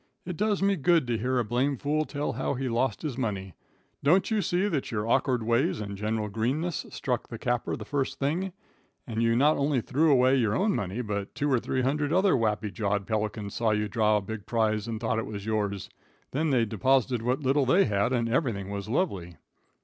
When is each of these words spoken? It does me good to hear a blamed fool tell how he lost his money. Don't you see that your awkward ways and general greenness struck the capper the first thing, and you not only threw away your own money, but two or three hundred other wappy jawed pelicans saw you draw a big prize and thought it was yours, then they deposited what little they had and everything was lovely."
It 0.25 0.35
does 0.35 0.63
me 0.63 0.77
good 0.77 1.05
to 1.05 1.17
hear 1.19 1.37
a 1.37 1.45
blamed 1.45 1.79
fool 1.83 2.05
tell 2.05 2.31
how 2.33 2.55
he 2.55 2.67
lost 2.67 3.03
his 3.03 3.19
money. 3.19 3.53
Don't 4.01 4.31
you 4.31 4.41
see 4.41 4.67
that 4.67 4.89
your 4.89 5.07
awkward 5.07 5.43
ways 5.43 5.79
and 5.79 5.95
general 5.95 6.27
greenness 6.27 6.87
struck 6.89 7.27
the 7.27 7.37
capper 7.37 7.75
the 7.75 7.85
first 7.85 8.17
thing, 8.17 8.51
and 9.05 9.21
you 9.21 9.35
not 9.35 9.57
only 9.57 9.79
threw 9.79 10.11
away 10.11 10.35
your 10.37 10.55
own 10.55 10.73
money, 10.75 11.03
but 11.03 11.35
two 11.35 11.51
or 11.53 11.59
three 11.59 11.83
hundred 11.83 12.11
other 12.11 12.33
wappy 12.35 12.73
jawed 12.73 13.05
pelicans 13.05 13.53
saw 13.53 13.69
you 13.69 13.87
draw 13.87 14.17
a 14.17 14.21
big 14.21 14.47
prize 14.47 14.87
and 14.87 14.99
thought 14.99 15.19
it 15.19 15.27
was 15.27 15.45
yours, 15.45 15.87
then 16.31 16.49
they 16.49 16.65
deposited 16.65 17.21
what 17.21 17.43
little 17.43 17.67
they 17.67 17.85
had 17.85 18.11
and 18.11 18.27
everything 18.27 18.71
was 18.71 18.89
lovely." 18.89 19.37